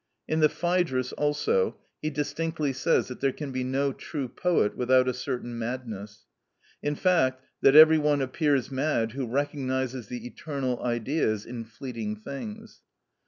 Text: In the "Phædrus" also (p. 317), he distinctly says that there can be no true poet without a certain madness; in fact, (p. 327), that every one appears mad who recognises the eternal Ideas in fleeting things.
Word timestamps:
In 0.27 0.39
the 0.39 0.49
"Phædrus" 0.49 1.13
also 1.15 1.77
(p. 2.01 2.09
317), 2.09 2.09
he 2.09 2.09
distinctly 2.09 2.73
says 2.73 3.07
that 3.07 3.19
there 3.21 3.31
can 3.31 3.51
be 3.51 3.63
no 3.63 3.93
true 3.93 4.27
poet 4.27 4.75
without 4.75 5.07
a 5.07 5.13
certain 5.13 5.59
madness; 5.59 6.25
in 6.81 6.95
fact, 6.95 7.41
(p. 7.61 7.69
327), 7.69 7.73
that 7.75 7.79
every 7.79 7.97
one 7.99 8.21
appears 8.23 8.71
mad 8.71 9.11
who 9.11 9.27
recognises 9.27 10.07
the 10.07 10.25
eternal 10.25 10.81
Ideas 10.81 11.45
in 11.45 11.63
fleeting 11.65 12.15
things. 12.15 12.81